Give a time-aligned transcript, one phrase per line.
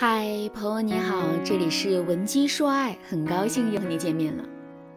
[0.00, 4.48] 嗨，朋友你好，这里是文姬说爱，很高兴又和你见面了。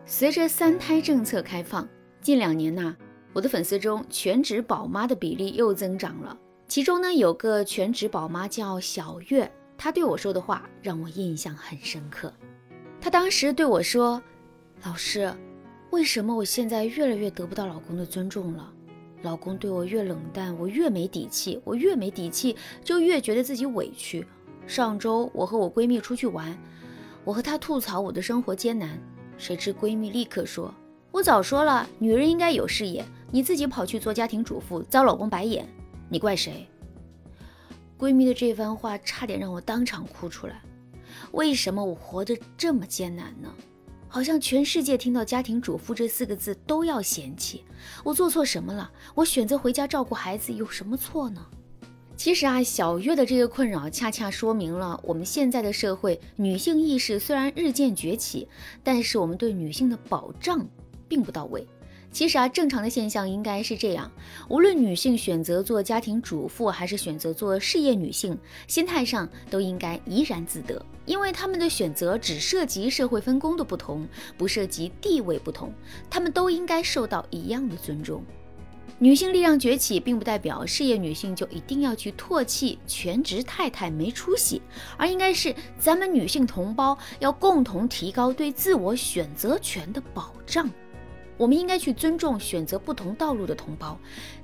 [0.05, 1.85] 随着三胎政策开放，
[2.21, 2.95] 近两年呐，
[3.33, 6.37] 我的粉丝中全职宝妈的比例又增长了。
[6.69, 12.31] 其中呢，有个全职宝妈叫小月，她对我说的话让我印象很深刻。
[13.01, 14.23] 她当时对我说
[14.85, 15.29] ：“老师，
[15.89, 18.73] 为什么我现在越来越得不到老公的尊重了？
[19.21, 24.25] 老公对我越冷淡，我越没底气，我越没底气，就越觉得自己委屈。”
[24.65, 26.57] 上周我和我闺蜜出去玩，
[27.23, 28.97] 我和她吐槽我的生活艰难，
[29.37, 30.73] 谁知闺蜜立刻说
[31.11, 35.67] ：“我早说了，女人应该有事业，你自己跑去做家庭主妇，遭老公白眼，
[36.09, 36.67] 你怪谁？”
[37.99, 40.61] 闺蜜的这番话差点让我当场哭出来。
[41.31, 43.53] 为什么我活得这么艰难呢？
[44.07, 47.63] 好像全世界听到家庭主妇这四个字都要嫌弃。
[48.03, 48.91] 我做错什么了？
[49.15, 51.45] 我选择回家照顾孩子有什么错呢？
[52.15, 58.47] 其实啊，小月的这个困扰恰恰说明了我们现在的社会女性意识虽然日渐崛起，
[58.83, 60.65] 但是我们对女性的保障
[61.07, 61.67] 并不到位。
[62.11, 64.09] 其实啊，正常的现象应该是这样：
[64.47, 75.73] 无论女性选择做家庭主妇，还是选择做事业女性，心态上都应该怡然自得，因为她们的选择只涉及社会分工的不同，不涉及地位不同，
[76.07, 78.23] 她们都应该受到一样的尊重。
[78.99, 84.61] 女性力量崛起，并不代表事业女性就一定要去唾弃全职太太没出息，
[84.95, 90.69] 而应该是咱们女性同胞要共同提高对自我选择权的保障。
[91.35, 93.97] 我们应该去尊重选择不同道路的同胞，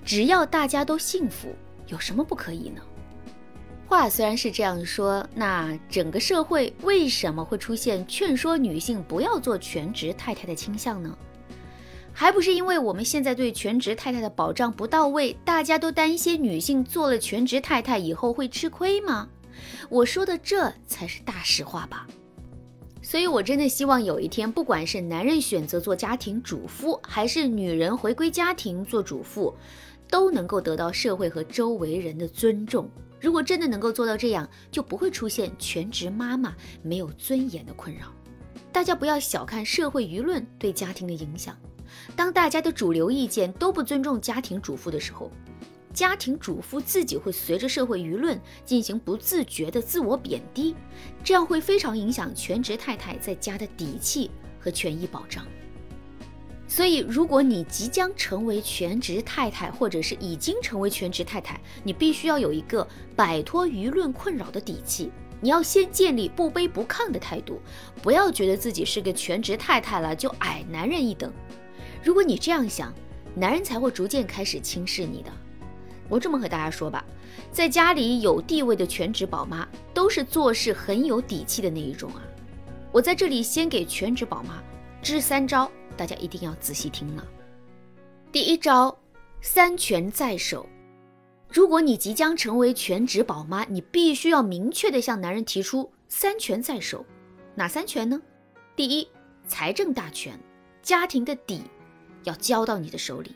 [0.03, 1.55] 只要大家都幸福，
[1.87, 2.81] 有什么不可以呢？
[3.87, 11.17] 话虽然是这样说，那整个社会为什么会出现劝说女性不要做全职太太的倾向呢？
[12.19, 19.29] 还不是因为我们现在对全职太太的保障不到位，大家都担心女性做了全职太太以后会吃亏吗？
[19.87, 22.05] 我说的这才是大实话吧。
[23.01, 29.55] 所以，我真的希望有一天，不管是男人选择做家庭主妇，还是女人回归家庭做主妇，
[30.09, 32.89] 都能够得到社会和周围人的尊重。
[33.21, 38.07] 如果真的能够做到这样，就不会出现全职妈妈没有尊严的困扰。
[38.73, 41.55] 大家不要小看社会舆论对家庭的影响。
[42.15, 45.31] 当大家的主流意见都不尊重家庭主妇的时候，
[45.93, 50.75] 家庭主妇自己会随着社会舆论进行不自觉的自我贬低，
[51.23, 54.29] 这样会非常影响全职太太在家的底气
[54.59, 55.45] 和权益保障。
[56.67, 65.11] 所以，如果你即将成为全职太太，或者是已经成为全职太太，你必须要有一个摆脱舆论困扰的底气。
[65.41, 67.59] 你要先建立不卑不亢的态度，
[68.03, 71.33] 不要觉得自己是个全职太太了就矮男人一等。
[72.03, 72.93] 如果你这样想，
[73.35, 75.31] 男人才会逐渐开始轻视你的。
[76.07, 77.05] 我这么和大家说吧，
[77.51, 82.21] 在家里有地位的全职宝妈，都是做事很有底气的那一种啊。
[82.91, 84.63] 我在这里先给全职宝妈
[85.01, 87.23] 支三招，大家一定要仔细听了。
[88.31, 88.97] 第一招，
[89.41, 90.65] 三权在手。
[91.51, 97.05] 如果你即将成为全职宝妈，你必须要明确的向男人提出三权在手。
[97.55, 98.19] 哪三权呢？
[98.75, 99.07] 第一，
[99.47, 100.39] 财政大权，
[100.81, 101.61] 家庭的底。
[102.23, 103.35] 要交到你的手里。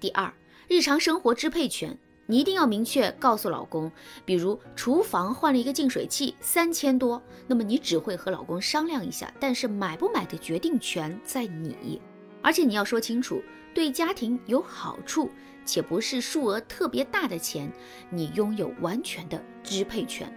[0.00, 0.32] 第二，
[0.68, 3.90] 日常生活支配权，你一定要明确告诉老公，
[4.24, 12.00] 比如厨房换了一个净水器，三千多，那么你只会和老公商量一下，但是买不买的决定权在你，
[12.42, 13.42] 而且你要说清楚，
[13.74, 15.30] 对家庭有好处
[15.64, 17.72] 且不是数额特别大的钱，
[18.08, 20.32] 你拥有完全的支配权。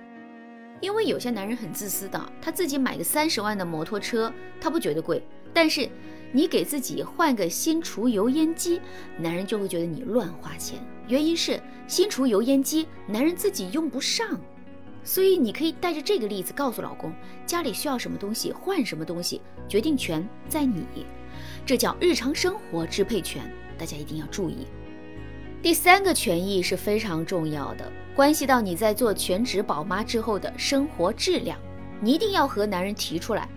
[0.79, 5.21] 因为有些男人很自私的，他自己买个三十万的摩托车，他不觉得贵，
[5.53, 5.87] 但是。
[6.33, 8.79] 你给自己换个新除油烟机，
[9.17, 10.79] 男人就会觉得你乱花钱。
[11.07, 14.39] 原因是新除油烟机，男人自己用不上，
[15.03, 17.13] 所以你可以带着这个例子告诉老公，
[17.45, 20.85] 家里需要什么东西换什么东西，决定权在你，
[21.65, 23.43] 这叫日常生活支配权，
[23.77, 24.67] 大家一定要注意。
[25.61, 31.59] 第三个权益是非常重要的，关系到你在做全职宝妈之后的生活质量。
[32.01, 33.47] 你一定要和男人提出来。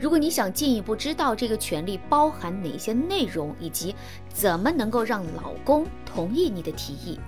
[0.00, 3.94] 如果你想进一步知道这个权利包含哪些内容，以及
[4.28, 7.20] 怎么能够让老公同意你的提议，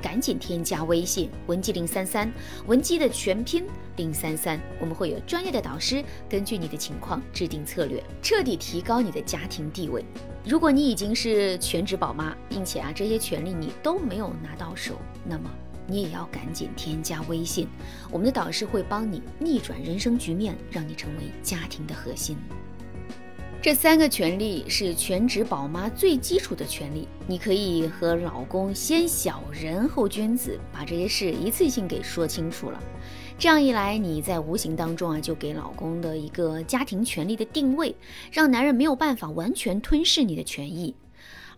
[0.00, 2.32] 赶紧添加微信文姬零三三，
[2.66, 3.66] 文姬的全拼
[3.96, 10.02] 零三三，我们会有专业的导师根据你的情况制定策略，彻底提高你的家庭地位。
[10.46, 14.94] 如果你已经是全职宝妈，并且啊这些权利你都没有拿到手，
[15.24, 15.50] 那么。
[15.86, 17.68] 你也要赶紧添加微信，
[18.10, 22.36] 我们的导师会帮你逆转人生局面，让你成为家庭的核心。
[23.60, 27.08] 这三个权利是全职宝妈最基础的权利。
[27.26, 32.78] 你可以和老公先小人后君子，把这些事一次性给说清楚了。
[33.38, 37.96] 这样一来，你在无形当中啊，就给老公的一个家庭权利的定位，
[38.30, 40.94] 让男人没有办法完全吞噬你的权益。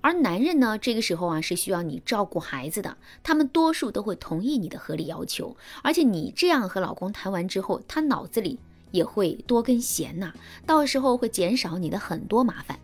[0.00, 5.56] 而男人呢，这个时候啊是需要你照顾孩子的，他们多数都会同意你的合理要求。
[5.82, 8.58] 而且你这样和老公谈完之后，他脑子里
[8.90, 10.32] 也会多根弦呐，
[10.64, 12.78] 到时候会减少你的很多麻烦。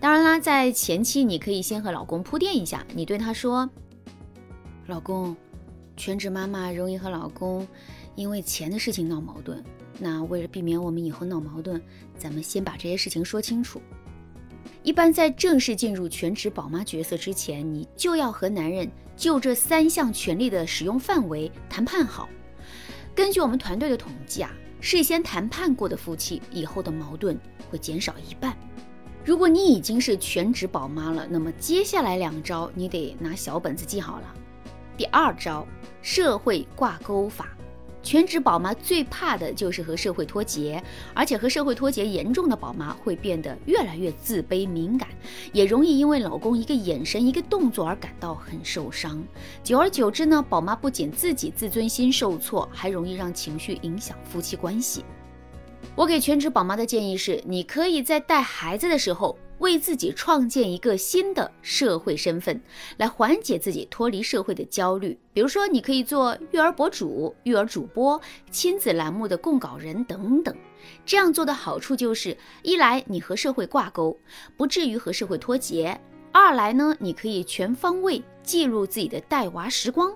[0.00, 3.68] 当然啦，在前期你可以先和老公铺垫一下，你对他说
[4.88, 5.36] ：“老公，
[5.96, 7.66] 全职妈妈容易和老公
[8.16, 9.62] 因为钱的事情闹矛盾。
[9.98, 11.80] 那为了避免我们以后闹矛盾，
[12.18, 13.80] 咱们先把这些事情说清楚。”
[14.82, 22.28] 一般在正式进入全职宝妈角色之前，你就要和男人就这三项权利的使用范围谈判好。
[23.14, 24.50] 根据我们团队的统计啊，
[24.80, 27.38] 事先谈判过的夫妻以后的矛盾
[27.70, 28.56] 会减少一半。
[29.24, 34.34] 如果你已经是全职宝妈了，那么接下来两招你得拿小本子记好了。
[34.96, 35.64] 第二招，
[36.02, 37.56] 社会挂钩法。
[38.02, 40.82] 全职宝妈最怕的就是和社会脱节，
[41.14, 45.08] 而且和社会脱节严重的宝妈会变得越来越自卑敏感，
[45.52, 49.22] 也容易因为老公一个眼神、一个动作而感到很受伤。
[49.62, 55.04] 久而久之呢，宝妈不仅自己自尊心受挫，还容易让情绪影响夫妻关系。
[55.94, 59.38] 我给全职宝妈的建议是：你可以在带孩子的时候。
[59.62, 62.60] 为自己创建一个新的社会身份，
[62.96, 65.16] 来缓解自己脱离社会的焦虑。
[65.32, 68.20] 比如说，你可以做育儿博主、育儿主播、
[68.50, 70.52] 亲子栏目的供稿人等等。
[71.06, 74.18] 这样做的好处就是：一来你和社会挂钩，
[74.56, 75.96] 不至于和社会脱节；
[76.32, 80.12] 二来呢，你可以全方位记录自己的带娃时光。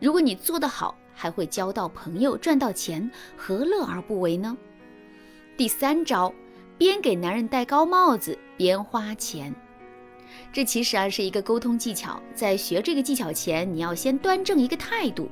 [0.00, 4.56] 如果你做得好，还会交到朋友、赚到钱，何乐而不为呢？
[5.58, 6.32] 第三招。
[6.78, 9.52] 边给男人戴高帽子边花钱，
[10.52, 12.22] 这其实啊是一个沟通技巧。
[12.32, 15.28] 在学这个技巧前，你要先端正一个态度。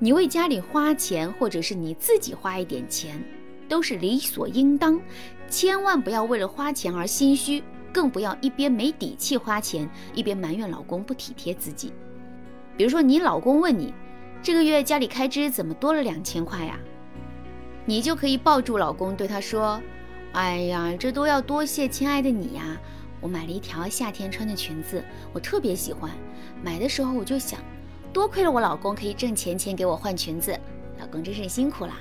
[0.00, 3.22] 你为家里花钱，或者是你自己花一点钱，
[3.68, 5.00] 都是理所应当。
[5.48, 7.62] 千万不要为了花钱而心虚，
[7.92, 11.92] 更不要一边没底气花钱，一边埋怨老公不体贴自己。
[12.76, 13.94] 比如说，你老公问你，
[14.42, 16.76] 这个月家里开支怎么多了两千块呀？
[17.84, 19.80] 你就可以抱住老公，对他说。
[20.32, 22.80] 哎呀，这都要多谢亲爱的你呀！
[23.20, 26.08] 我买了一条夏天穿的裙子，我特别喜欢。
[26.62, 27.58] 买的时候我就想，
[28.12, 30.56] 多亏了我老公可以挣钱钱给我换裙子，
[31.00, 31.96] 老公真是辛苦啦。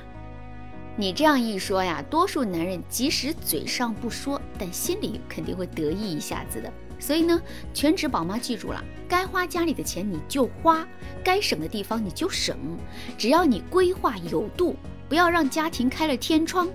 [0.95, 6.71] 你这样一说呀，多数男人即使嘴上不说，但心里肯定会得意一下子的。
[6.99, 7.41] 所以呢，
[7.73, 10.87] 全职宝妈记住了，该花家里的钱你就花，
[11.23, 12.55] 该省的地方你就省，
[13.17, 14.75] 只要你规划有度，
[15.07, 16.69] 不要让家庭开了天窗。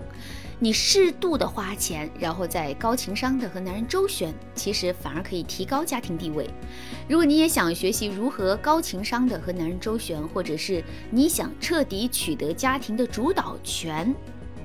[0.61, 6.49] 你适度的花钱，然后再高情商的和男人周旋，其实反而可以提高家庭地位。
[7.09, 14.15] 如果你也想学习如何高情商的和男人周旋，或者是你想彻底取得家庭的主导权，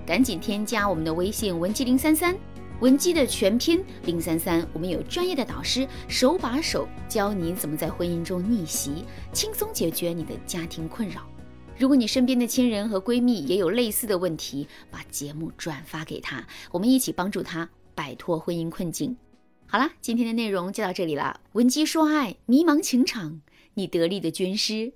[0.05, 2.35] 赶紧添加我们的微信文姬零三三，
[2.79, 11.28] 文姬的全拼零三三，我们有专业的导师手把手教你怎么在婚姻中逆袭，轻松解决你的家庭困扰。
[11.79, 19.15] 如果你身边的亲人和闺蜜也有类似的问题，把节目转发给他，我们一起帮助他摆脱婚姻困境。
[19.65, 21.39] 好了，今天的内容就到这里了。
[21.53, 23.39] 闻鸡说爱，迷茫情场，
[23.75, 24.91] 你得力的军师。